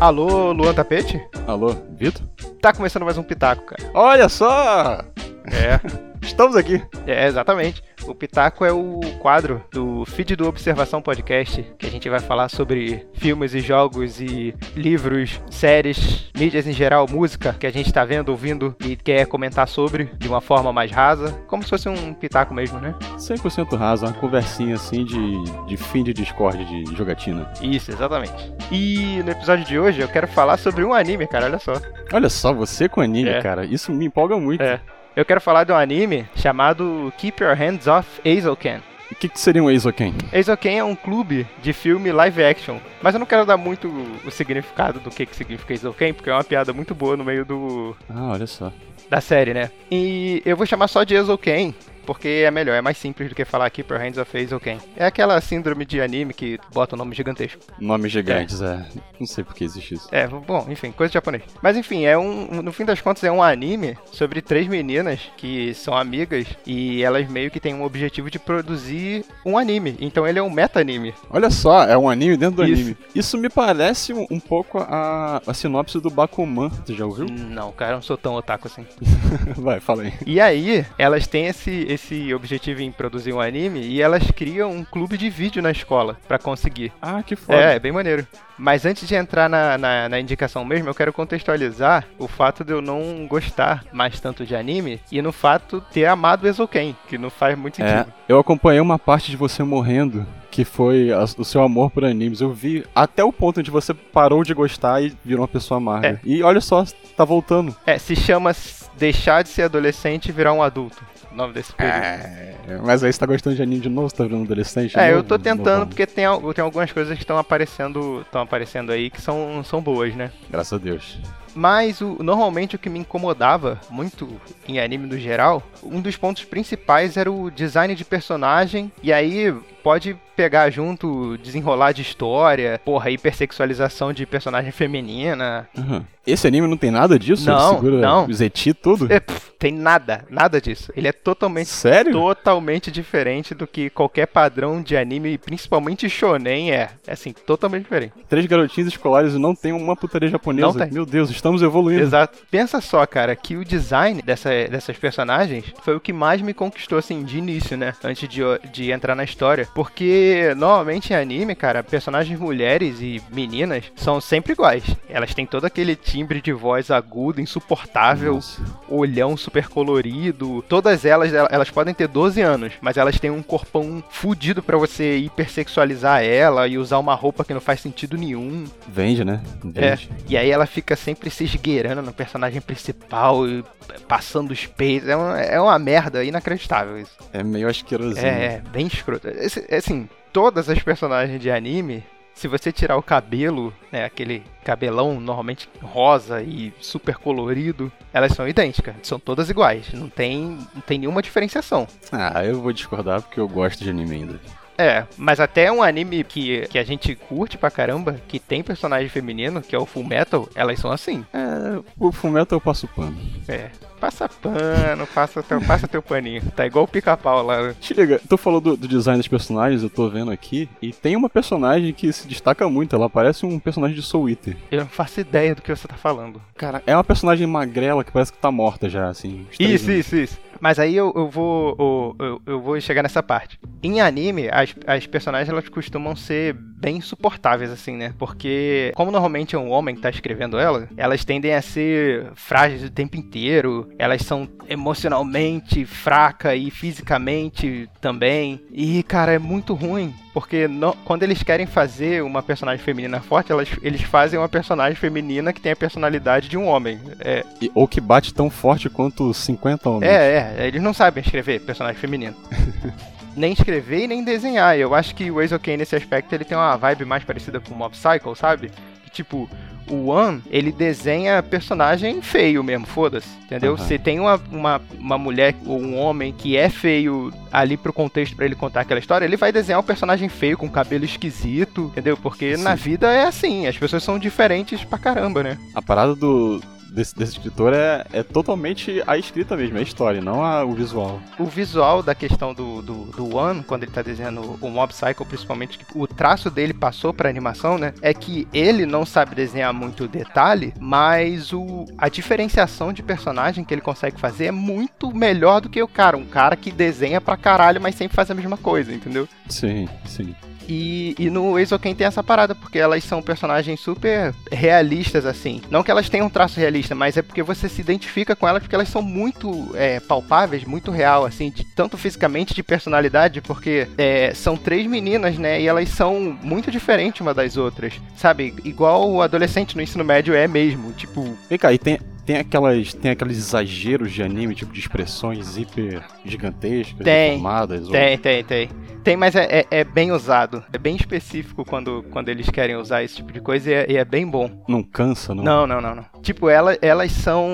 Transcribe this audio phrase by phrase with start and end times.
[0.00, 1.20] Alô, Luan Tapete?
[1.46, 2.26] Alô, Vitor?
[2.62, 3.90] Tá começando mais um Pitaco, cara.
[3.92, 5.04] Olha só!
[5.46, 5.78] É,
[6.26, 6.82] Estamos aqui.
[7.06, 7.82] é, exatamente.
[8.06, 12.48] O Pitaco é o quadro do feed do Observação Podcast, que a gente vai falar
[12.48, 18.04] sobre filmes e jogos e livros, séries, mídias em geral, música que a gente tá
[18.04, 22.14] vendo, ouvindo e quer comentar sobre de uma forma mais rasa, como se fosse um
[22.14, 22.94] Pitaco mesmo, né?
[23.18, 27.52] 100% raso, uma conversinha assim de, de fim de Discord, de jogatina.
[27.60, 28.32] Isso, exatamente.
[28.72, 31.74] E no episódio de hoje eu quero falar sobre um anime, cara, olha só.
[32.12, 33.42] Olha só, você com anime, É.
[33.42, 34.62] cara, isso me empolga muito.
[34.62, 34.80] É.
[35.14, 38.80] Eu quero falar de um anime chamado Keep Your Hands Off Azoken.
[39.10, 40.14] O que, que seria um Eizoken?
[40.32, 43.88] Azoken é um clube de filme live action, mas eu não quero dar muito
[44.24, 47.44] o significado do que, que significa Azoken, porque é uma piada muito boa no meio
[47.44, 48.72] do Ah, olha só.
[49.10, 49.70] da série, né?
[49.90, 51.74] E eu vou chamar só de Azoken,
[52.10, 54.80] porque é melhor, é mais simples do que falar Keep Your Hands Off Azoken.
[54.96, 57.62] É aquela síndrome de anime que bota um nome gigantesco.
[57.78, 58.84] Nomes gigantes, é.
[59.20, 60.08] Não sei por que existe isso.
[60.10, 61.44] É, bom, enfim, coisa de japonês.
[61.62, 62.62] Mas enfim, é um.
[62.62, 67.30] No fim das contas, é um anime sobre três meninas que são amigas e elas
[67.30, 69.96] meio que têm um objetivo de produzir um anime.
[70.00, 71.14] Então ele é um meta-anime.
[71.30, 72.72] Olha só, é um anime dentro do Isso.
[72.72, 72.96] anime.
[73.14, 76.70] Isso me parece um, um pouco a, a sinopse do Bakuman.
[76.84, 77.26] Você já ouviu?
[77.26, 78.84] Não, cara, eu não sou tão otaku assim.
[79.56, 80.12] Vai, fala aí.
[80.26, 81.99] E aí, elas têm esse, esse
[82.34, 86.38] objetivo em produzir um anime e elas criam um clube de vídeo na escola pra
[86.38, 86.92] conseguir.
[87.00, 87.58] Ah, que foda.
[87.60, 88.26] É, é bem maneiro.
[88.58, 92.72] Mas antes de entrar na, na, na indicação mesmo, eu quero contextualizar o fato de
[92.72, 97.16] eu não gostar mais tanto de anime e no fato de ter amado Ezoken, que
[97.16, 98.12] não faz muito É, sentido.
[98.28, 102.40] eu acompanhei uma parte de você morrendo, que foi a- o seu amor por animes.
[102.42, 106.08] Eu vi até o ponto onde você parou de gostar e virou uma pessoa amarga.
[106.08, 106.18] É.
[106.24, 106.84] E olha só,
[107.16, 107.74] tá voltando.
[107.86, 108.52] É, se chama
[109.00, 111.02] Deixar de Ser Adolescente e Virar um Adulto.
[111.32, 111.96] O nome desse período.
[111.96, 112.54] É,
[112.84, 114.98] mas aí você tá gostando de anime de novo, você tá virando adolescente?
[114.98, 115.28] É, eu novo?
[115.28, 119.62] tô tentando porque tem, tem algumas coisas que estão aparecendo, estão aparecendo aí que são,
[119.64, 120.30] são boas, né?
[120.50, 121.18] Graças a Deus.
[121.54, 124.28] Mas o, normalmente o que me incomodava muito
[124.68, 128.92] em anime no geral, um dos pontos principais era o design de personagem.
[129.02, 135.68] E aí pode pegar junto desenrolar de história, porra, hipersexualização de personagem feminina.
[135.76, 136.06] Aham.
[136.26, 137.46] Esse anime não tem nada disso?
[137.46, 138.26] Não, segura não.
[138.26, 139.10] o Zeti tudo?
[139.10, 140.92] É, pff, tem nada, nada disso.
[140.94, 142.12] Ele é totalmente Sério?
[142.12, 146.90] totalmente diferente do que qualquer padrão de anime, principalmente shonen é.
[147.06, 148.12] É assim, totalmente diferente.
[148.28, 150.66] Três garotinhos escolares e não tem uma putaria japonesa?
[150.66, 150.92] Não tem.
[150.92, 152.02] Meu Deus, estamos evoluindo.
[152.02, 152.38] Exato.
[152.50, 156.98] Pensa só, cara, que o design dessa, dessas personagens foi o que mais me conquistou,
[156.98, 157.94] assim, de início, né?
[158.04, 159.66] Antes de, de entrar na história.
[159.74, 164.84] Porque, normalmente em anime, cara, personagens mulheres e meninas são sempre iguais.
[165.08, 168.62] Elas têm todo aquele timbre de voz agudo, insuportável, Nossa.
[168.88, 170.62] olhão super colorido.
[170.68, 174.76] Todas elas, el- elas podem ter 12 anos, mas elas têm um corpão fudido pra
[174.76, 178.64] você hipersexualizar ela e usar uma roupa que não faz sentido nenhum.
[178.88, 179.40] Vende, né?
[179.74, 180.10] É, Vende.
[180.28, 183.64] e aí ela fica sempre se esgueirando no personagem principal, e
[184.08, 185.08] passando os peitos.
[185.08, 187.12] É uma, é uma merda inacreditável isso.
[187.32, 188.26] É, meio asquerosinho.
[188.26, 189.28] É, é, bem escroto.
[189.28, 192.04] Esse- assim, todas as personagens de anime,
[192.34, 198.48] se você tirar o cabelo, né, aquele cabelão normalmente rosa e super colorido, elas são
[198.48, 201.86] idênticas, são todas iguais, não tem, não tem nenhuma diferenciação.
[202.10, 204.40] Ah, eu vou discordar porque eu gosto de anime ainda.
[204.78, 209.10] É, mas até um anime que, que a gente curte pra caramba, que tem personagem
[209.10, 211.22] feminino, que é o Full Metal, elas são assim.
[211.34, 213.14] É, o Fumeto eu passo pano.
[213.46, 213.68] É,
[214.00, 216.42] passa pano, passa teu, passa teu paninho.
[216.56, 217.74] Tá igual o pica-pau lá.
[217.74, 221.16] Te liga, tu falou do, do design dos personagens, eu tô vendo aqui, e tem
[221.16, 224.56] uma personagem que se destaca muito, ela parece um personagem de Soul Eater.
[224.70, 226.40] Eu não faço ideia do que você tá falando.
[226.56, 229.46] Cara, é uma personagem magrela que parece que tá morta já, assim.
[229.58, 230.38] Isso, isso, isso.
[230.60, 233.58] Mas aí eu, eu vou eu, eu, eu vou chegar nessa parte.
[233.82, 238.14] Em anime, as, as personagens elas costumam ser bem insuportáveis, assim, né?
[238.18, 242.82] Porque, como normalmente é um homem que tá escrevendo ela, elas tendem a ser frágeis
[242.82, 243.88] o tempo inteiro.
[243.98, 248.60] Elas são emocionalmente fracas e fisicamente também.
[248.72, 250.14] E, cara, é muito ruim.
[250.32, 254.94] Porque no- quando eles querem fazer uma personagem feminina forte, elas, eles fazem uma personagem
[254.94, 257.00] feminina que tem a personalidade de um homem.
[257.18, 260.08] É, E- ou que bate tão forte quanto 50 homens.
[260.10, 262.36] é, é, eles não sabem escrever personagem feminino.
[263.40, 264.78] nem escrever e nem desenhar.
[264.78, 267.76] Eu acho que o Eizouken nesse aspecto ele tem uma vibe mais parecida com o
[267.76, 268.70] Mob Psycho, sabe?
[269.02, 269.48] Que, tipo,
[269.88, 273.72] O One, ele desenha personagem feio mesmo, foda-se, entendeu?
[273.72, 273.78] Uhum.
[273.78, 278.36] Se tem uma, uma, uma mulher ou um homem que é feio ali pro contexto
[278.36, 282.16] para ele contar aquela história, ele vai desenhar um personagem feio com cabelo esquisito, entendeu?
[282.16, 282.62] Porque Sim.
[282.62, 285.58] na vida é assim, as pessoas são diferentes pra caramba, né?
[285.74, 286.60] A parada do,
[286.90, 290.74] desse, desse escritor é, é totalmente a escrita mesmo, é a história, não a, o
[290.74, 291.20] visual.
[291.38, 295.24] O visual da questão do, do, do One, quando ele tá desenhando o Mob Psycho,
[295.24, 297.94] principalmente, que o traço dele passou pra animação, né?
[298.02, 303.72] É que ele não sabe desenhar muito detalhe, mas o, a diferenciação de personagem que
[303.72, 306.16] ele consegue fazer é muito melhor do que o cara.
[306.16, 309.28] Um cara que desenha pra caralho, mas sempre faz a mesma coisa, entendeu?
[309.48, 310.34] Sim, sim.
[310.68, 315.60] E, e no Eizouken tem essa parada, porque elas são personagens super realistas, assim.
[315.70, 318.62] Não que elas tenham um traço realista, mas é porque você se identifica com elas
[318.62, 323.88] porque elas são muito é, palpáveis, muito real, assim, de, tanto fisicamente de personalidade, porque
[323.98, 325.60] é, são três meninas, né?
[325.60, 328.54] E elas são muito diferentes uma das outras, sabe?
[328.64, 331.36] Igual o adolescente no ensino médio é mesmo, tipo.
[331.48, 331.98] Vem cá, e tem,
[332.32, 337.86] tem, aquelas, tem aqueles exageros de anime, tipo de expressões hiper gigantescas, Tem, deformadas.
[337.86, 338.68] ou- Tem, tem, tem.
[339.02, 340.62] Tem, mas é, é, é bem usado.
[340.72, 343.96] É bem específico quando, quando eles querem usar esse tipo de coisa e é, e
[343.96, 344.62] é bem bom.
[344.68, 345.42] Não cansa, não?
[345.42, 346.04] Não, não, não, não.
[346.20, 347.48] Tipo, ela, elas são.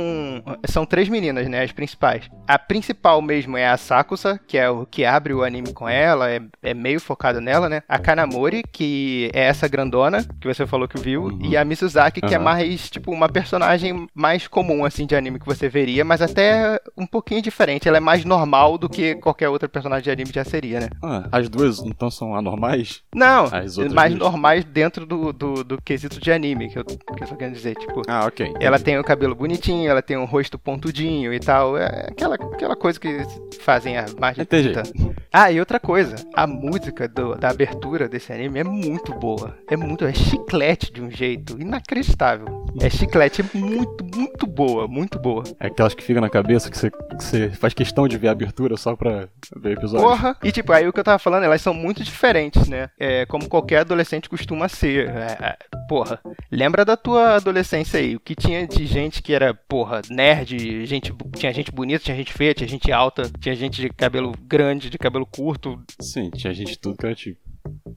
[0.68, 1.62] São três meninas, né?
[1.62, 2.28] As principais.
[2.48, 6.28] A principal mesmo é a Sakusa, que é o que abre o anime com ela,
[6.28, 7.80] é, é meio focado nela, né?
[7.88, 11.38] A Kanamori, que é essa grandona, que você falou que viu, Uhum.
[11.44, 12.44] e a Misuzaki, que é Aham.
[12.44, 17.06] mais, tipo, uma personagem mais comum, assim, de anime que você veria, mas até um
[17.06, 17.88] pouquinho diferente.
[17.88, 20.88] Ela é mais normal do que qualquer outra personagem de anime já seria, né?
[21.02, 23.02] Ah, as duas então são anormais?
[23.14, 24.30] Não, As mais duas?
[24.30, 27.74] normais dentro do, do, do quesito de anime, que eu, que eu tô querendo dizer,
[27.76, 28.02] tipo.
[28.08, 28.52] Ah, ok.
[28.60, 31.76] Ela tem o cabelo bonitinho, ela tem um rosto pontudinho e tal.
[31.76, 33.18] É aquela, aquela coisa que
[33.60, 34.72] fazem mais de Entendi.
[34.72, 35.16] 30.
[35.32, 39.56] Ah, e outra coisa, a música do- da abertura desse anime é muito boa.
[39.68, 42.65] É muito, é chiclete de um jeito inacreditável.
[42.80, 45.42] É chiclete, é muito, muito boa, muito boa.
[45.58, 48.94] É aquelas que ficam na cabeça que você, faz questão de ver a abertura só
[48.94, 50.06] pra ver episódio.
[50.06, 50.36] Porra!
[50.42, 52.90] E tipo, aí o que eu tava falando, elas são muito diferentes, né?
[52.98, 55.08] É, como qualquer adolescente costuma ser.
[55.08, 55.56] É, é,
[55.88, 56.20] porra,
[56.50, 58.16] lembra da tua adolescência aí?
[58.16, 62.32] O que tinha de gente que era, porra, nerd, gente, tinha gente bonita, tinha gente
[62.32, 65.82] feia, tinha gente alta, tinha gente de cabelo grande, de cabelo curto.
[66.00, 67.40] Sim, tinha gente de tudo que era tipo.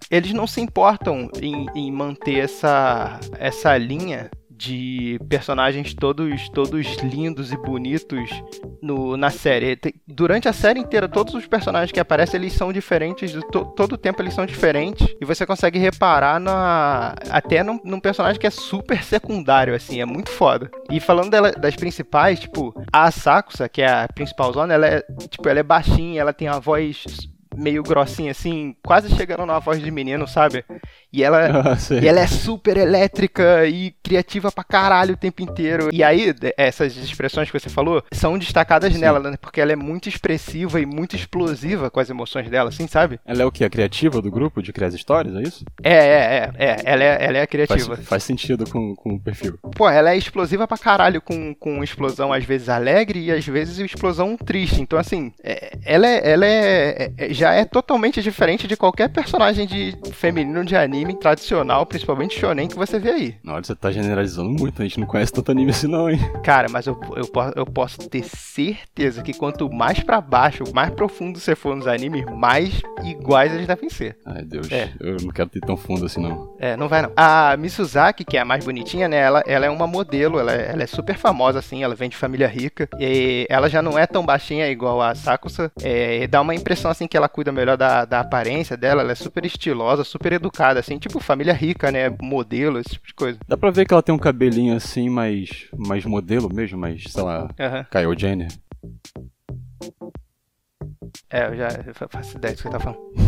[0.10, 7.54] Eles não se importam em, em manter essa, essa linha de personagens todos todos lindos
[7.54, 8.30] e bonitos
[8.82, 9.80] no, na série.
[10.06, 13.98] Durante a série inteira, todos os personagens que aparecem, eles são diferentes, to- todo o
[13.98, 18.50] tempo eles são diferentes, e você consegue reparar na até num, num personagem que é
[18.52, 20.70] super secundário, assim, é muito foda.
[20.92, 25.02] E falando dela- das principais, tipo, a Sakusa, que é a principal zona, ela é,
[25.30, 27.06] tipo, ela é baixinha, ela tem a voz
[27.60, 30.64] meio grossinha, assim, quase chegando numa voz de menino, sabe?
[31.12, 31.40] E ela,
[31.70, 35.90] Ah, e ela é super elétrica e criativa pra caralho o tempo inteiro.
[35.92, 39.00] E aí, essas expressões que você falou são destacadas Sim.
[39.02, 39.38] nela, né?
[39.40, 43.20] Porque ela é muito expressiva e muito explosiva com as emoções dela, assim, sabe?
[43.26, 43.64] Ela é o que?
[43.64, 45.66] A criativa do grupo de criar as histórias, é isso?
[45.84, 46.76] É, é, é, é.
[46.86, 47.98] Ela é, ela é a Faz, criativa.
[47.98, 49.58] faz sentido com, com o perfil.
[49.76, 53.78] Pô, ela é explosiva pra caralho, com, com explosão às vezes alegre e às vezes
[53.80, 54.82] explosão triste.
[54.82, 59.66] Então, assim, é- ela, é, ela é, é- já é totalmente diferente de qualquer personagem
[59.66, 63.36] de feminino de anime tradicional, principalmente shonen, que você vê aí.
[63.44, 66.20] Na hora você tá generalizando muito, a gente não conhece tanto anime assim não, hein?
[66.44, 67.26] Cara, mas eu, eu,
[67.56, 72.24] eu posso ter certeza que quanto mais pra baixo, mais profundo você for nos animes,
[72.26, 74.18] mais iguais eles devem ser.
[74.26, 74.90] Ai, Deus, É.
[75.00, 76.56] eu não quero ter tão fundo assim não.
[76.60, 77.12] É, não vai não.
[77.16, 79.18] A Misuzaki, que é a mais bonitinha, né?
[79.18, 82.16] Ela, ela é uma modelo, ela, é- ela é super famosa, assim, ela vem de
[82.18, 82.88] família rica.
[83.00, 85.72] E ela já não é tão baixinha igual a Sakusa.
[85.82, 89.02] É, dá uma impressão, assim, que ela cuida melhor da, da aparência dela.
[89.02, 92.10] Ela é super estilosa, super educada, assim, tipo família rica, né?
[92.22, 93.40] Modelo, esse tipo de coisa.
[93.48, 97.24] Dá pra ver que ela tem um cabelinho assim, mais, mais modelo mesmo, mais, sei
[97.24, 97.86] lá, Aham.
[97.90, 98.50] Kyle Jenner.
[101.30, 103.19] É, eu já fa- faço ideia do que você tá falando.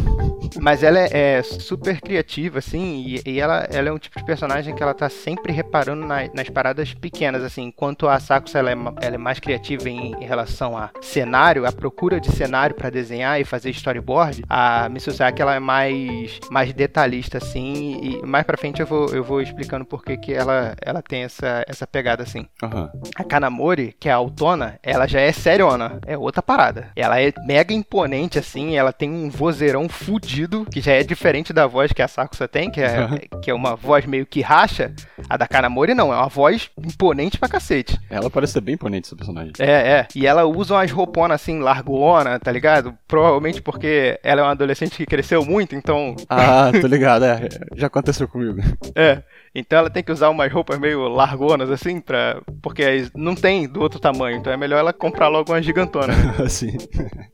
[0.59, 4.25] Mas ela é, é super criativa, assim, e, e ela, ela é um tipo de
[4.25, 7.63] personagem que ela tá sempre reparando na- nas paradas pequenas, assim.
[7.63, 11.71] Enquanto a Sakusa ela é, ela é mais criativa em, em relação a cenário, a
[11.71, 17.37] procura de cenário pra desenhar e fazer storyboard, a Misuzaki ela é mais, mais detalhista,
[17.37, 21.01] assim, e mais pra frente eu vou, eu vou explicando por que que ela, ela
[21.01, 22.45] tem essa, essa pegada, assim.
[22.61, 22.89] Aham.
[23.15, 26.89] A Kanamori, que é a autona, ela já é seriona, é outra parada.
[26.95, 31.67] Ela é mega imponente, assim, ela tem um vozeirão fudido que já é diferente da
[31.67, 33.07] voz que a Sakusa tem, que é,
[33.41, 34.93] que é uma voz meio que racha.
[35.29, 37.99] A da Kanamori não, é uma voz imponente pra cacete.
[38.09, 39.53] Ela parece ser bem imponente, essa personagem.
[39.59, 40.07] É, é.
[40.15, 42.93] E ela usa umas rouponas assim, largona, tá ligado?
[43.07, 46.15] Provavelmente porque ela é uma adolescente que cresceu muito, então.
[46.29, 47.47] Ah, tô ligado, é.
[47.75, 48.61] Já aconteceu comigo.
[48.95, 49.23] É.
[49.53, 52.41] Então ela tem que usar umas roupas meio largonas, assim, pra.
[52.61, 54.37] Porque não tem do outro tamanho.
[54.37, 56.13] Então é melhor ela comprar logo uma gigantona.
[56.15, 56.47] Né?
[56.47, 56.77] Sim.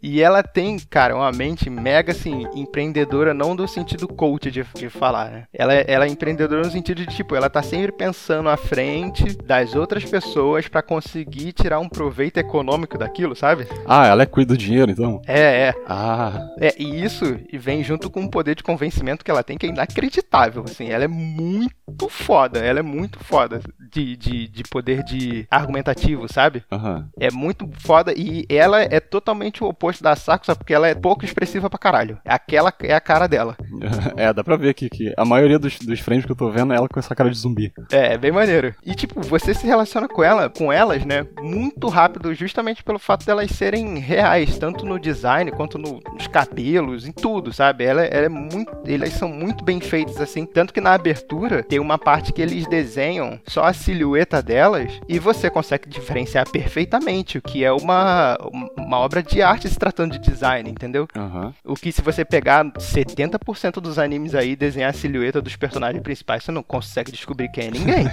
[0.02, 2.87] E ela tem, cara, uma mente mega, assim, empreendedora,
[3.34, 5.44] não do sentido coach de, de falar, né?
[5.54, 9.36] Ela, é, ela é empreendedora no sentido de, tipo, ela tá sempre pensando à frente
[9.38, 13.68] das outras pessoas para conseguir tirar um proveito econômico daquilo, sabe?
[13.86, 15.22] Ah, ela é cuida do dinheiro, então?
[15.28, 15.76] É, é.
[15.88, 16.48] Ah.
[16.60, 19.70] É, e isso vem junto com o poder de convencimento que ela tem, que é
[19.70, 20.90] inacreditável, assim.
[20.90, 26.64] Ela é muito foda, ela é muito foda de, de, de poder de argumentativo, sabe?
[26.72, 27.10] Aham.
[27.20, 31.26] É muito foda e ela é totalmente o oposto da Sakusa porque ela é pouco
[31.26, 32.20] expressiva pra caralho.
[32.26, 33.56] Aquela é a cara dela.
[34.16, 36.74] É, dá pra ver aqui que a maioria dos, dos frames que eu tô vendo
[36.74, 37.72] é ela com essa cara de zumbi.
[37.92, 38.74] É, é bem maneiro.
[38.86, 43.26] E tipo, você se relaciona com ela, com elas, né, muito rápido, justamente pelo fato
[43.26, 47.84] delas serem reais, tanto no design quanto no- nos cabelos, em tudo, sabe?
[47.84, 51.80] Ela, ela é muito, elas são muito bem feitas assim, tanto que na abertura tem
[51.80, 57.42] uma parte que eles desenham só a silhueta delas e você consegue diferenciar perfeitamente o
[57.42, 58.38] que é uma
[58.78, 61.08] uma obra de arte se tratando de design, entendeu?
[61.16, 61.54] Aham.
[61.64, 66.44] O que se você pegar 70% dos animes aí desenhar a silhueta dos personagens principais,
[66.44, 68.06] você não consegue descobrir quem é ninguém.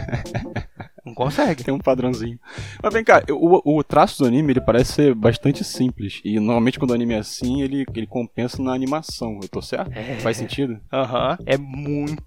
[1.05, 1.65] não consegue.
[1.65, 2.39] Tem um padrãozinho.
[2.83, 6.21] Mas vem cá, o, o traço do anime ele parece ser bastante simples.
[6.25, 9.39] E normalmente quando o anime é assim, ele, ele compensa na animação.
[9.43, 9.91] Eu tô certo?
[9.93, 10.17] É.
[10.21, 10.81] Faz sentido?
[10.93, 11.39] Aham.
[11.47, 12.23] É muito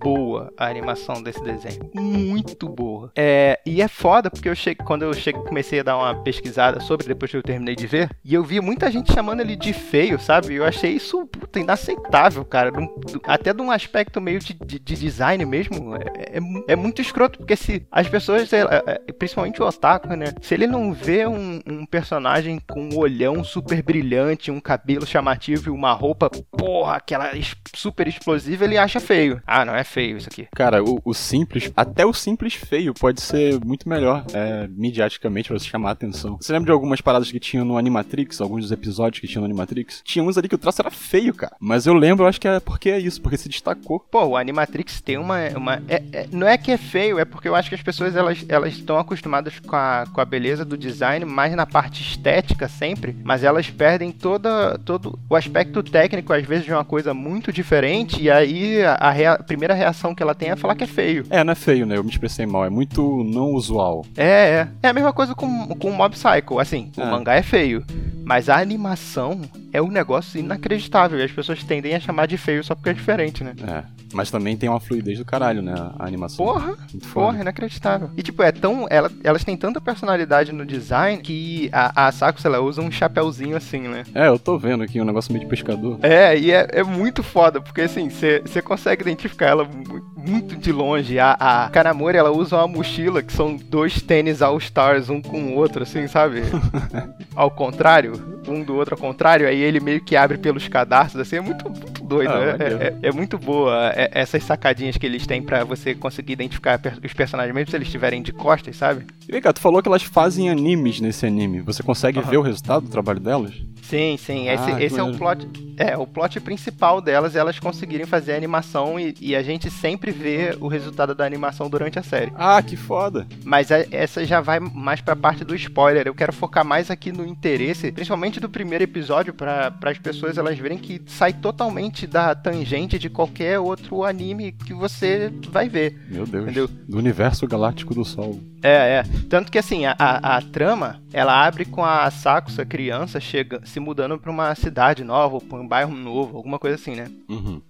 [0.00, 1.90] boa a animação desse desenho.
[1.94, 3.12] Muito boa.
[3.16, 6.80] É, e é foda porque eu cheguei, quando eu cheguei, comecei a dar uma pesquisada
[6.80, 9.72] sobre, depois que eu terminei de ver, e eu vi muita gente chamando ele de
[9.72, 10.54] feio, sabe?
[10.54, 12.70] Eu achei isso puta, inaceitável, cara.
[12.78, 15.94] Um- do- até de um aspecto meio de, de- de design mesmo.
[15.96, 20.26] É, é é muito escroto, porque se as pessoas, é, é, principalmente o Otaku, né?
[20.40, 25.68] Se ele não vê um, um personagem com um olhão super brilhante, um cabelo chamativo
[25.68, 27.30] e uma roupa, porra, aquela
[27.74, 29.31] super explosiva, ele acha feio.
[29.46, 30.46] Ah, não é feio isso aqui.
[30.54, 35.58] Cara, o, o simples, até o simples feio pode ser muito melhor, é, midiaticamente, pra
[35.58, 36.36] você chamar a atenção.
[36.40, 39.46] Você lembra de algumas paradas que tinha no Animatrix, alguns dos episódios que tinha no
[39.46, 40.02] Animatrix?
[40.04, 41.56] Tinha uns ali que o traço era feio, cara.
[41.60, 44.00] Mas eu lembro, eu acho que é porque é isso, porque se destacou.
[44.10, 45.38] Pô, o Animatrix tem uma.
[45.56, 48.14] uma é- é- não é que é feio, é porque eu acho que as pessoas
[48.16, 52.68] elas elas estão acostumadas com a, com a beleza do design, mais na parte estética
[52.68, 57.52] sempre, mas elas perdem toda, todo o aspecto técnico, às vezes, de uma coisa muito
[57.52, 60.84] diferente, e aí a, a rea- a primeira reação que ela tem é falar que
[60.84, 61.24] é feio.
[61.30, 61.96] É, não é feio, né?
[61.96, 64.04] Eu me expressei mal, é muito não usual.
[64.16, 64.68] É, é.
[64.82, 66.58] É a mesma coisa com, com o Mob Psycho.
[66.58, 67.06] Assim, o Ah.
[67.10, 67.84] mangá é feio.
[68.24, 69.40] Mas a animação
[69.72, 71.18] é um negócio inacreditável.
[71.18, 73.54] E as pessoas tendem a chamar de feio só porque é diferente, né?
[73.66, 73.82] É.
[74.12, 75.72] Mas também tem uma fluidez do caralho, né?
[75.98, 76.44] A animação.
[76.44, 76.74] Porra,
[77.12, 78.10] porra, inacreditável.
[78.16, 78.86] E tipo, é tão.
[78.90, 83.56] Ela, elas têm tanta personalidade no design que a, a Sakusa ela usa um chapéuzinho
[83.56, 84.04] assim, né?
[84.14, 85.98] É, eu tô vendo aqui um negócio meio de pescador.
[86.02, 90.72] É, e é, é muito foda, porque assim, você consegue identificar ela mu- muito de
[90.72, 91.18] longe.
[91.18, 95.40] A, a Kanamori, ela usa uma mochila que são dois tênis All Stars, um com
[95.42, 96.42] o outro, assim, sabe?
[97.34, 98.12] ao contrário,
[98.46, 101.64] um do outro ao contrário, aí ele meio que abre pelos cadarços, assim, é muito,
[101.68, 102.30] muito doido.
[102.30, 102.76] Ah, é, maneiro.
[102.82, 107.12] é- é muito boa é- essas sacadinhas que eles têm pra você conseguir identificar os
[107.12, 109.06] personagens, mesmo se eles estiverem de costas, sabe?
[109.28, 111.60] E vem cá, tu falou que elas fazem animes nesse anime.
[111.60, 112.28] Você consegue Aham.
[112.30, 113.52] ver o resultado do trabalho delas?
[113.82, 114.48] Sim, sim.
[114.48, 115.46] Esse, Ah, esse é o plot.
[115.76, 119.68] É, o plot principal delas é elas conseguirem fazer a animação e, e a gente
[119.70, 122.32] sempre vê o resultado da animação durante a série.
[122.36, 123.26] Ah, que foda!
[123.44, 126.06] Mas a- essa já vai mais pra parte do spoiler.
[126.06, 130.56] Eu quero focar mais aqui no interesse, principalmente do primeiro episódio, para as pessoas elas
[130.58, 136.00] verem que sai totalmente da tangente de qualquer outro anime que você vai ver.
[136.08, 136.44] Meu Deus.
[136.44, 136.68] Entendeu?
[136.88, 138.38] Do universo galáctico do Sol.
[138.62, 139.02] É, é.
[139.28, 143.80] Tanto que assim, a, a, a trama, ela abre com a Sakusa criança chega, se
[143.80, 147.10] mudando pra uma cidade nova, ou pra um bairro novo, alguma coisa assim, né?
[147.28, 147.60] Uhum.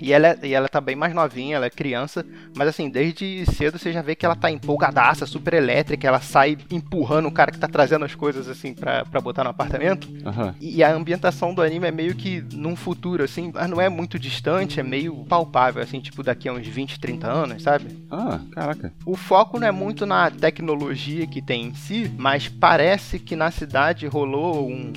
[0.00, 2.24] E ela, é- e ela tá bem mais novinha, ela é criança,
[2.56, 6.56] mas assim, desde cedo você já vê que ela tá empolgadaça, super elétrica, ela sai
[6.70, 10.08] empurrando o cara que tá trazendo as coisas assim pra, pra botar no apartamento.
[10.24, 10.54] Aham.
[10.60, 14.18] E a ambientação do anime é meio que num futuro, assim, mas não é muito
[14.18, 17.86] distante, é meio palpável, assim, tipo daqui a uns 20, 30 anos, sabe?
[18.10, 18.92] Ah, caraca.
[19.04, 23.50] O foco não é muito na tecnologia que tem em si, mas parece que na
[23.50, 24.92] cidade rolou um,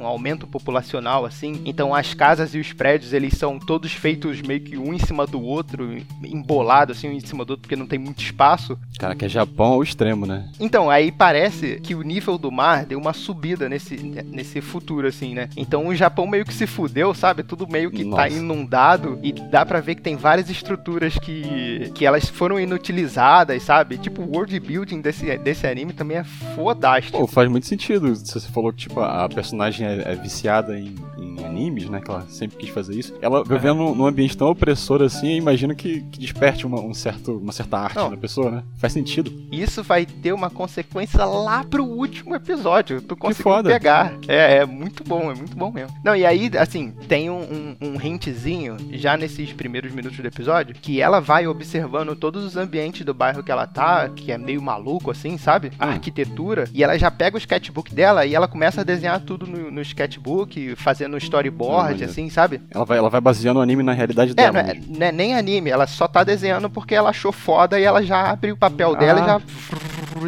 [0.00, 1.60] um aumento populacional, assim.
[1.64, 5.26] Então as casas e os prédios, eles são todos feitos meio que um em cima
[5.26, 8.78] do outro, embolado assim, um em cima do outro, porque não tem muito espaço.
[8.98, 10.48] Cara, que é Japão ao extremo, né?
[10.58, 15.34] Então, aí parece que o nível do mar deu uma subida nesse, nesse futuro, assim,
[15.34, 15.48] né?
[15.56, 17.42] Então o Japão meio que se fudeu, sabe?
[17.42, 18.22] Tudo meio que tá Nossa.
[18.22, 23.62] tá inundado e dá para ver que tem várias estruturas que, que elas foram inutilizadas,
[23.62, 23.98] sabe?
[23.98, 27.18] Tipo, o world building desse, desse anime também é fodástico.
[27.18, 28.14] Pô, faz muito sentido.
[28.14, 31.09] Você falou que, tipo, a personagem é, é viciada em, em,
[31.50, 32.00] animes, né?
[32.00, 33.14] Que ela sempre quis fazer isso.
[33.20, 33.94] Ela vivendo é.
[33.94, 37.78] num ambiente tão opressor assim, eu imagino que, que desperte uma, um certo, uma certa
[37.78, 38.10] arte Não.
[38.10, 38.62] na pessoa, né?
[38.78, 39.32] Faz sentido.
[39.50, 43.00] Isso vai ter uma consequência lá pro último episódio.
[43.02, 44.14] Tu conseguiu pegar.
[44.28, 45.94] É, é muito bom, é muito bom mesmo.
[46.04, 50.74] Não, e aí, assim, tem um, um, um hintzinho já nesses primeiros minutos do episódio
[50.74, 54.62] que ela vai observando todos os ambientes do bairro que ela tá, que é meio
[54.62, 55.72] maluco, assim, sabe?
[55.78, 55.90] A hum.
[55.90, 56.68] arquitetura.
[56.72, 59.80] E ela já pega o sketchbook dela e ela começa a desenhar tudo no, no
[59.82, 62.60] sketchbook, fazendo storyboard, assim, sabe?
[62.70, 64.52] Ela vai, ela vai baseando o anime na realidade é, dela.
[64.52, 67.84] Não é, não é nem anime, ela só tá desenhando porque ela achou foda e
[67.84, 69.22] ela já abre o papel dela ah.
[69.22, 69.40] e já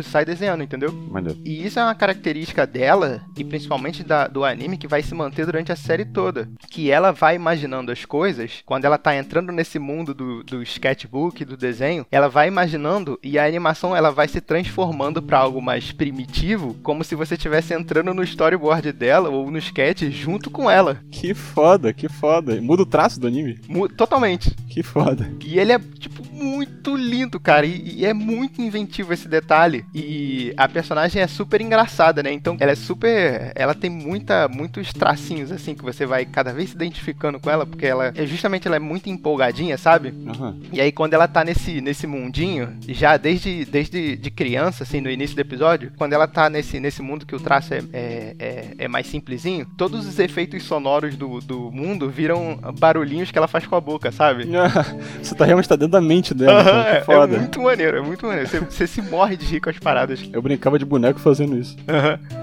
[0.02, 0.92] sai desenhando, entendeu?
[0.92, 1.38] Maneiro.
[1.44, 5.44] E isso é uma característica dela, e principalmente da, do anime, que vai se manter
[5.44, 6.48] durante a série toda.
[6.70, 11.44] Que ela vai imaginando as coisas, quando ela tá entrando nesse mundo do, do sketchbook,
[11.44, 15.90] do desenho, ela vai imaginando e a animação ela vai se transformando para algo mais
[15.90, 21.01] primitivo, como se você estivesse entrando no storyboard dela ou no sketch junto com ela.
[21.10, 22.60] Que foda, que foda.
[22.60, 23.58] Muda o traço do anime?
[23.96, 24.50] totalmente.
[24.68, 25.30] Que foda.
[25.44, 27.66] E ele é, tipo, muito lindo, cara.
[27.66, 29.84] E, e, é muito inventivo esse detalhe.
[29.94, 32.32] E a personagem é super engraçada, né?
[32.32, 33.52] Então ela é super.
[33.54, 37.66] Ela tem muita, muitos tracinhos, assim, que você vai cada vez se identificando com ela,
[37.66, 40.08] porque ela é justamente ela é muito empolgadinha, sabe?
[40.08, 40.60] Uhum.
[40.72, 45.10] E aí, quando ela tá nesse, nesse mundinho, já desde, desde de criança, assim, no
[45.10, 48.74] início do episódio, quando ela tá nesse, nesse mundo que o traço é, é, é,
[48.78, 53.66] é mais simplesinho, todos os efeitos sonoros do, do mundo viram barulhinhos que ela faz
[53.66, 54.46] com a boca, sabe?
[55.22, 56.54] você tá realmente tá dentro da mente dela.
[56.54, 57.36] Uhum, então, é, foda.
[57.36, 58.48] é muito maneiro, é muito maneiro.
[58.48, 60.28] Você, você, se morre de rir com as paradas.
[60.32, 61.76] Eu brincava de boneco fazendo isso.
[61.88, 62.42] Uhum.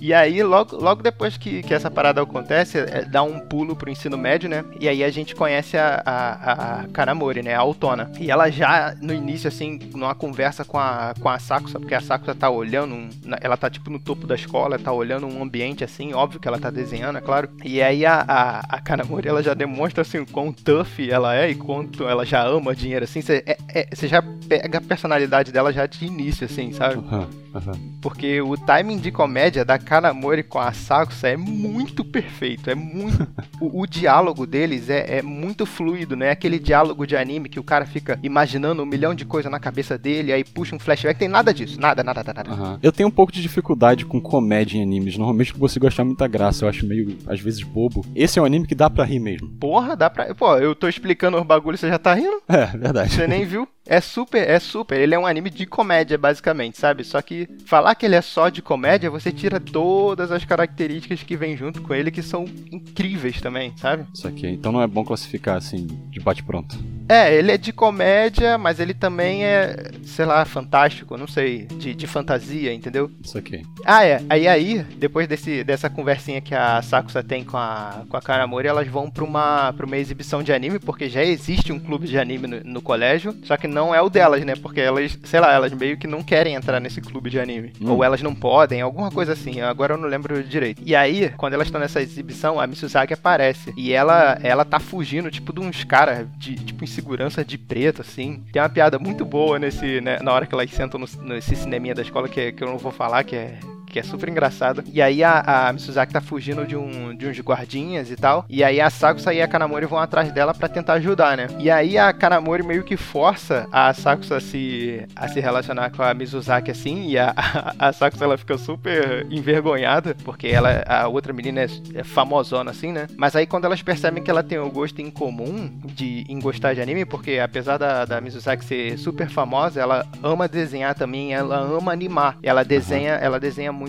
[0.00, 3.90] E aí, logo, logo depois que, que essa parada acontece, é, dá um pulo pro
[3.90, 4.64] ensino médio, né?
[4.78, 7.54] E aí a gente conhece a, a, a Kanamori, né?
[7.54, 8.10] A Autona.
[8.18, 12.00] E ela já, no início, assim, numa conversa com a, com a Sakusa, porque a
[12.00, 13.08] Sakusa tá olhando, um,
[13.40, 16.58] ela tá tipo no topo da escola, tá olhando um ambiente assim, óbvio que ela
[16.58, 17.48] tá desenhando, é claro.
[17.64, 21.50] E aí a, a, a Kanamori, ela já demonstra, assim, o quão tough ela é
[21.50, 23.20] e quanto ela já ama dinheiro, assim.
[23.20, 26.96] Você é, é, já pega a personalidade dela já de início, assim, sabe?
[26.96, 27.96] Uhum, uhum.
[28.00, 33.26] Porque o timing de comédia da Kanamori com a Sakusa é muito perfeito, é muito...
[33.60, 36.30] o, o, diálogo deles é, é muito fluido, né?
[36.30, 39.96] Aquele diálogo de anime que o cara fica imaginando um milhão de coisas na cabeça
[39.96, 42.44] dele, aí puxa um flashback, tem nada disso, nada, nada, nada.
[42.44, 42.62] nada.
[42.62, 42.78] Uhum.
[42.82, 46.26] Eu tenho um pouco de dificuldade com comédia em animes, normalmente eu consigo achar muita
[46.26, 48.04] graça, eu acho meio, às vezes, bobo.
[48.14, 49.48] Esse é um anime que dá pra rir mesmo.
[49.60, 50.34] Porra, dá pra...
[50.34, 52.42] Pô, eu tô explicando os bagulhos, você já tá rindo?
[52.48, 53.14] É, verdade.
[53.14, 53.68] Você nem viu?
[53.86, 54.98] É super, é super.
[54.98, 57.04] Ele é um anime de comédia, basicamente, sabe?
[57.04, 61.36] Só que falar que ele é só de comédia, você tira todas as características que
[61.36, 64.04] vem junto com ele, que são incríveis também, sabe?
[64.12, 64.46] Isso aqui.
[64.48, 66.76] Então não é bom classificar assim, de bate-pronto.
[67.08, 71.94] É, ele é de comédia, mas ele também é, sei lá, fantástico, não sei, de,
[71.94, 73.10] de fantasia, entendeu?
[73.22, 73.62] Isso aqui.
[73.84, 74.20] Ah, é.
[74.28, 78.66] Aí aí, depois desse, dessa conversinha que a Sakusa tem com a, com a Kanamori,
[78.66, 82.18] elas vão pra uma, pra uma exibição de anime, porque já existe um clube de
[82.18, 84.54] anime no, no colégio, só que não é o delas, né?
[84.56, 87.74] Porque elas, sei lá, elas meio que não querem entrar nesse clube de anime.
[87.78, 87.92] Hum.
[87.92, 89.60] Ou elas não podem, alguma coisa assim.
[89.60, 90.82] Agora eu não lembro direito.
[90.84, 93.74] E aí, quando elas estão nessa exibição, a Misuzaki aparece.
[93.76, 98.00] E ela, ela tá fugindo, tipo, de uns caras, de, tipo, em segurança de preto,
[98.00, 98.42] assim.
[98.50, 101.94] Tem uma piada muito boa nesse, né, na hora que elas sentam no, nesse cineminha
[101.94, 103.58] da escola, que, que eu não vou falar, que é
[103.96, 104.84] que é super engraçado.
[104.92, 108.44] E aí a, a Misuzaki tá fugindo de, um, de uns guardinhas e tal.
[108.46, 111.46] E aí a Sakusa e a Kanamori vão atrás dela para tentar ajudar, né?
[111.58, 116.02] E aí a Kanamori meio que força a Sakusa a se, a se relacionar com
[116.02, 117.06] a Mizuzaki assim.
[117.06, 117.32] E a,
[117.78, 122.72] a, a Sakusa ela fica super envergonhada, porque ela, a outra menina é, é famosona
[122.72, 123.06] assim, né?
[123.16, 126.74] Mas aí quando elas percebem que ela tem o gosto em comum de em gostar
[126.74, 131.56] de anime, porque apesar da, da Mizuzaki ser super famosa, ela ama desenhar também, ela
[131.56, 132.36] ama animar.
[132.42, 133.85] Ela desenha, ela desenha muito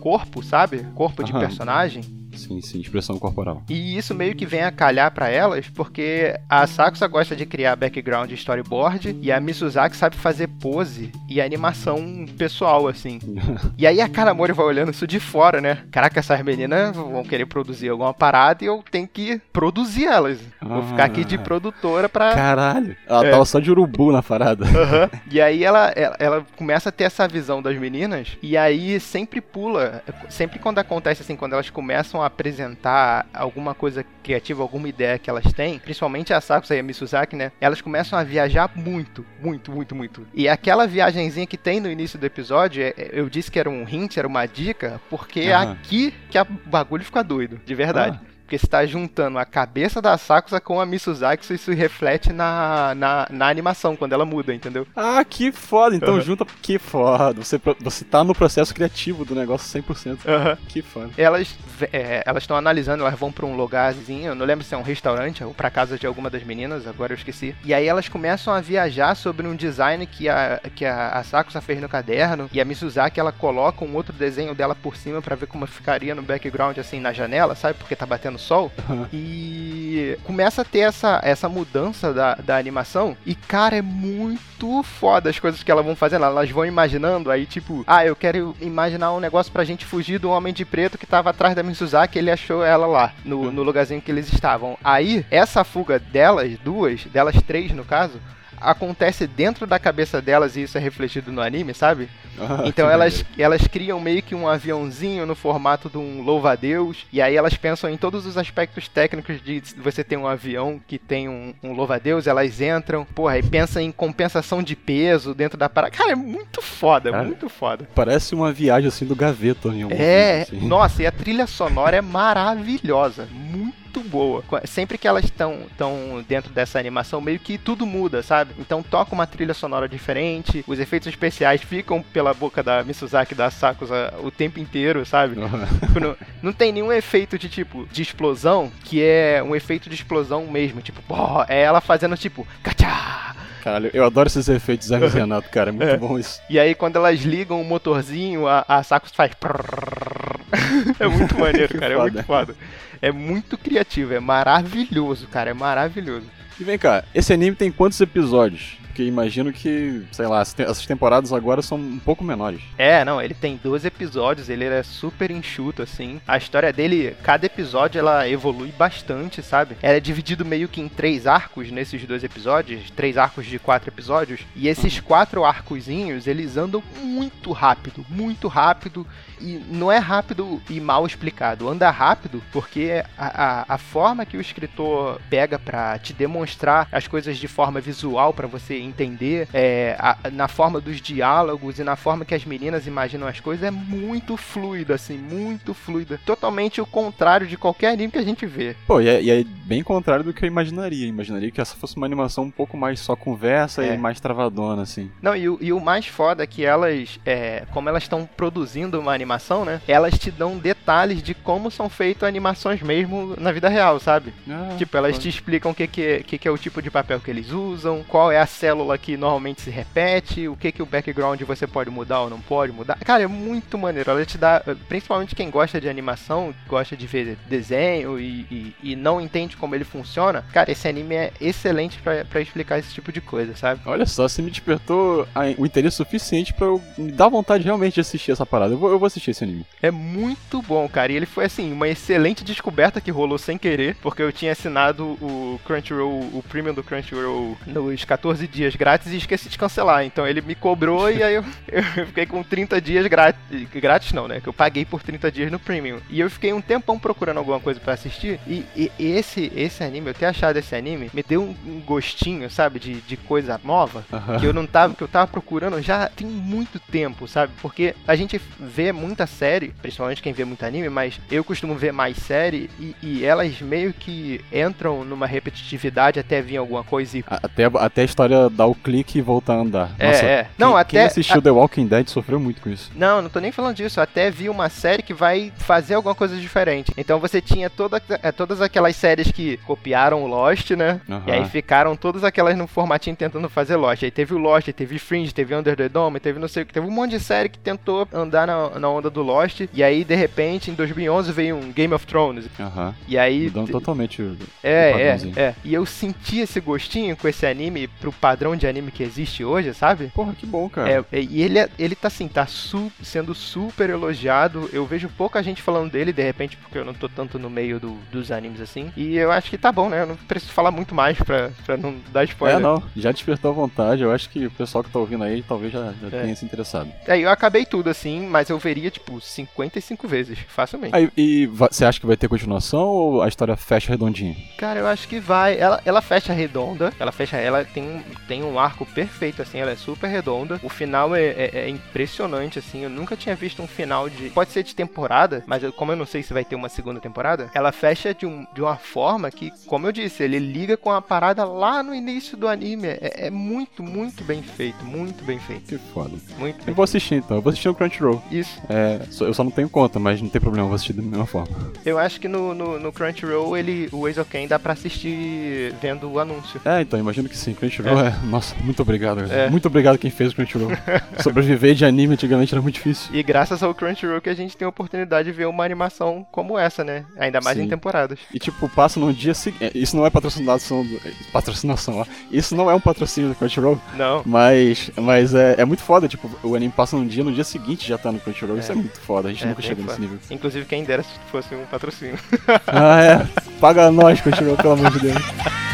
[0.00, 0.86] corpo, sabe?
[0.94, 2.21] Corpo de personagem.
[2.34, 3.62] Sim, sim, expressão corporal.
[3.68, 7.76] E isso meio que vem a calhar para elas, porque a Sakusa gosta de criar
[7.76, 13.18] background e storyboard, e a Misuzaki sabe fazer pose e animação pessoal, assim.
[13.78, 15.78] e aí a Kanamori vai olhando isso de fora, né?
[15.90, 20.38] Caraca, essas meninas vão querer produzir alguma parada e eu tenho que produzir elas.
[20.60, 22.34] Vou ficar aqui de produtora pra.
[22.34, 22.96] Caralho!
[23.06, 23.30] Ela É.
[23.30, 24.64] tava só de urubu na parada.
[24.64, 25.10] Aham.
[25.30, 29.40] E aí ela, ela, ela começa a ter essa visão das meninas, e aí sempre
[29.40, 35.28] pula, sempre quando acontece assim, quando elas começam apresentar alguma coisa criativa, alguma ideia que
[35.28, 37.52] elas têm, principalmente a Sakusa e a Misuzaki, né?
[37.60, 40.26] Elas começam a viajar muito, muito, muito, muito.
[40.34, 43.68] E aquela viagenzinha que tem no início do episódio, é- é- eu disse que era
[43.68, 45.72] um hint, era uma dica, porque é Aham.
[45.72, 48.18] aqui que a- o bagulho fica doido, de verdade.
[48.52, 52.94] Porque você tá juntando a cabeça da Sakusa com a Misuzaki, isso se reflete na,
[52.94, 54.86] na, na animação, quando ela muda, entendeu?
[54.94, 55.96] Ah, que foda!
[55.96, 56.20] Então Aham.
[56.20, 56.44] junta.
[56.60, 57.42] Que foda!
[57.42, 60.18] Você, você tá no processo criativo do negócio 100%.
[60.26, 60.58] Aham.
[60.68, 61.08] Que foda.
[61.16, 61.56] Elas
[61.90, 64.82] é, elas estão analisando, elas vão pra um lugarzinho, eu não lembro se é um
[64.82, 67.56] restaurante ou pra casa de alguma das meninas, agora eu esqueci.
[67.64, 71.60] E aí elas começam a viajar sobre um design que a, que a, a Sakusa
[71.60, 75.34] fez no caderno, e a Misuzaki ela coloca um outro desenho dela por cima pra
[75.34, 77.78] ver como ficaria no background, assim, na janela, sabe?
[77.78, 78.70] Porque tá batendo sol.
[78.78, 79.08] Aham.
[79.12, 83.16] E começa a ter essa, essa mudança da, da animação.
[83.24, 86.24] E, cara, é muito foda as coisas que elas vão fazendo.
[86.24, 90.30] Elas vão imaginando, aí, tipo, ah, eu quero imaginar um negócio pra gente fugir do
[90.30, 94.00] homem de preto que tava atrás da Misuzaki, ele achou ela lá, no, no lugarzinho
[94.02, 94.76] que eles estavam.
[94.82, 98.20] Aí, essa fuga delas, duas, delas três no caso.
[98.62, 102.08] Acontece dentro da cabeça delas e isso é refletido no anime, sabe?
[102.38, 103.42] Ah, Então elas, maneiro.
[103.42, 107.06] elas criam meio que um aviãozinho no formato de um louva-a-Deus.
[107.12, 110.98] E aí elas pensam em todos os aspectos técnicos de você ter um avião que
[110.98, 112.26] tem um, um louva-a-Deus.
[112.26, 115.94] Elas entram, porra, e pensam em compensação de peso dentro da parada.
[115.96, 117.88] Cara, é muito foda, Cara, muito foda.
[117.94, 120.68] Parece uma viagem assim do gaveta em algum É, filme, assim.
[120.68, 123.28] nossa, e a trilha sonora é maravilhosa.
[123.30, 124.42] Muito boa.
[124.42, 128.52] Qu- Sempre que elas estão tão dentro dessa animação, meio que tudo muda, sabe?
[128.58, 133.36] Então toca uma trilha sonora diferente, os efeitos especiais ficam pela boca da Misuzaki e
[133.36, 135.36] da Sakusa o tempo inteiro, sabe?
[135.80, 139.94] Tipo, não, não tem nenhum efeito de tipo de explosão que é um efeito de
[139.94, 141.16] explosão mesmo, tipo, pô,
[141.48, 143.34] é ela fazendo tipo, cachá!
[143.62, 145.68] Caralho, eu adoro esses efeitos e Renato, cara.
[145.70, 145.96] É muito É.
[145.96, 146.40] bom isso.
[146.50, 150.11] E aí quando elas ligam o motorzinho, a, a Sakusa faz prrrr.
[151.00, 152.10] É muito maneiro, cara, é foda.
[152.12, 152.56] muito foda.
[153.00, 156.26] É muito criativo, é maravilhoso, cara, é maravilhoso.
[156.60, 158.76] E vem cá, esse anime tem quantos episódios?
[158.92, 162.60] Porque imagino que, sei lá, essas te- essas temporadas agora são um pouco menores.
[162.76, 166.20] É, não, ele tem 12 episódios, ele é super enxuto, assim.
[166.28, 169.78] A história dele, cada episódio, ela evolui bastante, sabe?
[169.80, 173.88] Ela é dividido meio que em três arcos nesses dois episódios, três arcos de quatro
[173.88, 174.40] episódios.
[174.54, 179.06] E esses quatro arcozinhos, eles andam muito rápido, muito rápido.
[179.40, 184.36] E não é rápido e mal explicado, anda rápido porque a, a, a forma que
[184.36, 189.96] o escritor pega pra te demonstrar as coisas de forma visual pra você entender, é,
[189.98, 193.70] a- na forma dos diálogos e na forma que as meninas imaginam as coisas, é
[193.70, 196.18] muito fluido, assim, muito fluido.
[196.24, 198.74] Totalmente o contrário de qualquer anime que a gente vê.
[198.86, 201.06] Pô, e é, e é bem contrário do que eu imaginaria.
[201.06, 203.94] Imaginaria que essa fosse uma animação um pouco mais só conversa É.
[203.94, 205.10] e mais travadona, assim.
[205.20, 208.98] Não, e, o- e o mais foda é que elas, é, como elas estão produzindo
[208.98, 209.80] uma animação, né?
[209.86, 214.32] Elas te dão detalhes de como são feitas animações mesmo na vida real, sabe?
[214.48, 216.90] Ah, Tipo, elas te explicam o que, que, é- que, que é o tipo de
[216.90, 220.82] papel que eles usam, qual é a célula que normalmente se repete, o que, que
[220.82, 222.98] o background você pode mudar ou não pode mudar.
[222.98, 224.10] Cara, é muito maneiro.
[224.10, 228.96] Ela te dá, principalmente quem gosta de animação, gosta de ver desenho e, e, e
[228.96, 230.44] não entende como ele funciona.
[230.52, 233.80] Cara, esse anime é excelente pra, pra explicar esse tipo de coisa, sabe?
[233.86, 235.26] Olha só, você me despertou
[235.58, 238.74] o interesse suficiente pra eu me dar vontade realmente de assistir essa parada.
[238.74, 239.66] Eu vou, eu vou assistir esse anime.
[239.80, 241.12] É muito bom, cara.
[241.12, 245.04] E ele foi, assim, uma excelente descoberta que rolou sem querer, porque eu tinha assinado
[245.20, 250.04] o Crunchyroll, o Premium do Crunchyroll nos 14 dias grátis e esqueci de cancelar.
[250.04, 251.44] Então ele me cobrou e aí eu,
[251.96, 253.40] eu fiquei com 30 dias grátis.
[253.74, 254.40] Grátis não, né?
[254.40, 255.98] Que eu paguei por 30 dias no Premium.
[256.08, 258.38] E eu fiquei um tempão procurando alguma coisa pra assistir.
[258.46, 262.48] E, e esse, esse anime, eu ter achado esse anime, me deu um, um gostinho,
[262.50, 264.38] sabe, de, de coisa nova Aham.
[264.38, 267.52] que eu não tava, que eu tava procurando já tem muito tempo, sabe?
[267.60, 271.92] Porque a gente vê muita série, principalmente quem vê muito anime, mas eu costumo ver
[271.92, 277.24] mais série e, e elas meio que entram numa repetitividade até vir alguma coisa e
[277.26, 279.90] Até, até a história dar o clique e voltar a andar.
[279.98, 280.42] É, Nossa, é.
[280.44, 282.90] Quem, Não, quem até- assistiu The Walking Dead sofreu muito com isso.
[282.94, 283.98] Não, não tô nem falando disso.
[283.98, 286.92] Eu até vi uma série que vai fazer alguma coisa diferente.
[286.96, 291.00] Então você tinha toda, é, todas aquelas séries que copiaram o Lost, né?
[291.08, 291.22] Aham.
[291.26, 294.02] E aí ficaram todas aquelas no formatinho tentando fazer Lost.
[294.02, 296.66] Aí teve o Lost, aí teve Fringe, teve Under the Dome, teve não sei o
[296.66, 296.72] que.
[296.72, 299.62] Teve um monte de série que tentou andar na, na onda do Lost.
[299.72, 302.46] E aí, de repente, em 2011 veio um Game of Thrones.
[302.58, 302.94] Aham.
[303.08, 303.44] E aí.
[303.44, 305.54] Mudando totalmente o, o É, é, é.
[305.64, 309.72] E eu senti esse gostinho com esse anime pro padrão de anime que existe hoje,
[309.72, 310.08] sabe?
[310.14, 310.90] Porra, que bom, cara.
[310.90, 314.68] É, é, e ele, é- ele tá assim, tá su- sendo super elogiado.
[314.72, 317.78] Eu vejo pouca gente falando dele, de repente, porque eu não tô tanto no meio
[317.80, 318.92] do- dos animes assim.
[318.96, 320.02] E eu acho que tá bom, né?
[320.02, 322.58] Eu não preciso falar muito mais pra, pra não dar spoiler.
[322.58, 324.02] É, não, já despertou a vontade.
[324.02, 326.22] Eu acho que o pessoal que tá ouvindo aí talvez já, já É.
[326.22, 326.90] tenha se interessado.
[327.06, 330.94] É, eu acabei tudo assim, mas eu veria, tipo, 55 vezes, facilmente.
[330.94, 334.34] Aí, e você acha que vai ter continuação ou a história fecha redondinha?
[334.58, 335.58] Cara, eu acho que vai.
[335.58, 336.92] Ela, ela fecha redonda.
[336.98, 337.36] Ela fecha.
[337.36, 339.58] Ela tem um, tem um arco perfeito, assim.
[339.58, 340.58] Ela é super redonda.
[340.62, 342.82] O final é, é- é impressionante, assim.
[342.82, 344.30] Eu nunca tinha visto um final de.
[344.30, 346.98] Pode ser de temporada, mas eu- como eu não sei se vai ter uma segunda
[346.98, 350.90] temporada, ela fecha de, um, de uma forma que, como eu disse, ele liga com
[350.90, 352.88] a parada lá no início do anime.
[352.88, 354.82] É, é muito, muito bem feito.
[354.82, 355.66] Muito bem feito.
[355.66, 356.14] Que foda.
[356.38, 358.22] Muito Eu bem vou assistir então, eu vou assistir no Crunchyroll.
[358.30, 358.58] Isso.
[358.70, 361.02] É, só- eu só não tenho conta, mas não tem problema, eu vou assistir da
[361.02, 361.54] mesma forma.
[361.84, 366.18] Eu acho que no, no, no Crunchyroll ele, o Eizouken dá pra assistir vendo o
[366.18, 366.58] anúncio.
[366.64, 367.52] É, então, imagino que sim.
[367.52, 368.14] Crunchyroll é.
[368.24, 369.20] Nossa, muito obrigado.
[369.30, 369.50] É.
[369.50, 370.70] Muito obrigado quem fez o Crunchyroll.
[371.22, 373.14] Sobreviver de anime antigamente era muito difícil.
[373.14, 376.58] E graças ao Crunchyroll que a gente tem a oportunidade de ver uma animação como
[376.58, 377.04] essa, né?
[377.18, 377.64] Ainda mais Sim.
[377.64, 378.18] em temporadas.
[378.32, 379.70] E tipo, passa num dia seguinte.
[379.74, 381.00] Isso não é patrocinação do.
[381.32, 382.06] Patrocinação, ó.
[382.30, 383.78] Isso não é um patrocínio do Crunchyroll.
[383.96, 384.22] Não.
[384.24, 387.88] Mas, mas é, é muito foda, tipo, o anime passa num dia, no dia seguinte
[387.88, 388.58] já tá no Crunchyroll.
[388.58, 388.74] Isso É.
[388.74, 390.18] é muito foda, a gente É, nunca chega nesse nível.
[390.30, 392.18] Inclusive, quem dera se fosse um patrocínio.
[392.66, 393.28] Ah, é.
[393.60, 395.22] Paga nós, Crunchyroll, pelo amor de Deus.